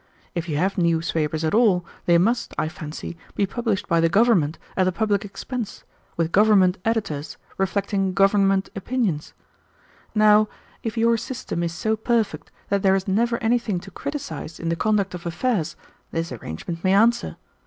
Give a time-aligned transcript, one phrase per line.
[0.33, 4.57] If you have newspapers at all, they must, I fancy, be published by the government
[4.75, 5.83] at the public expense,
[6.17, 9.33] with government editors, reflecting government opinions.
[10.15, 10.49] Now,
[10.81, 14.75] if your system is so perfect that there is never anything to criticize in the
[14.75, 15.75] conduct of affairs,
[16.09, 17.37] this arrangement may answer.